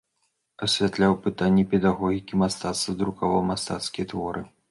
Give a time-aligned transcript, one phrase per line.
[0.67, 4.41] Асвятляў пытанні педагогікі, мастацтва, друкаваў мастацкія творы.